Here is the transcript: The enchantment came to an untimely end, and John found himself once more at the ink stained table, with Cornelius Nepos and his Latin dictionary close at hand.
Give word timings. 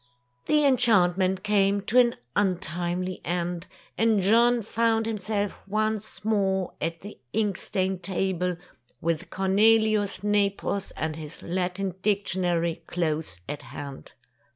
The 0.45 0.65
enchantment 0.65 1.43
came 1.43 1.79
to 1.81 1.99
an 1.99 2.15
untimely 2.35 3.21
end, 3.23 3.67
and 3.99 4.19
John 4.19 4.63
found 4.63 5.05
himself 5.05 5.59
once 5.67 6.25
more 6.25 6.73
at 6.81 7.01
the 7.01 7.19
ink 7.33 7.55
stained 7.57 8.01
table, 8.01 8.57
with 8.99 9.29
Cornelius 9.29 10.23
Nepos 10.23 10.89
and 10.97 11.17
his 11.17 11.43
Latin 11.43 11.93
dictionary 12.01 12.81
close 12.87 13.41
at 13.47 13.61
hand. 13.61 14.13